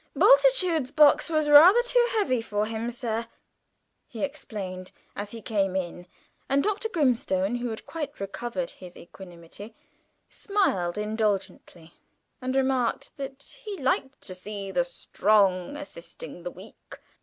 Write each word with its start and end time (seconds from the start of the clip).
"Bultitude's 0.15 0.89
box 0.89 1.29
was 1.29 1.47
rather 1.47 1.83
too 1.83 2.07
heavy 2.13 2.41
for 2.41 2.65
him, 2.65 2.89
sir," 2.89 3.27
he 4.07 4.23
explained 4.23 4.91
as 5.15 5.29
he 5.29 5.43
came 5.43 5.75
in; 5.75 6.07
and 6.49 6.63
Dr. 6.63 6.89
Grimstone, 6.89 7.53
who 7.57 7.69
had 7.69 7.85
quite 7.85 8.19
recovered 8.19 8.71
his 8.71 8.97
equanimity, 8.97 9.75
smiled 10.27 10.97
indulgently, 10.97 11.93
and 12.41 12.55
remarked 12.55 13.15
that 13.17 13.59
he 13.63 13.77
"liked 13.77 14.19
to 14.21 14.33
see 14.33 14.71
the 14.71 14.85
strong 14.85 15.77
assisting 15.77 16.41
the 16.41 16.49
weak." 16.49 16.97